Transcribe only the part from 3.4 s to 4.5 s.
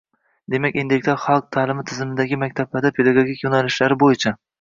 yo‘nalishlari bo‘yicha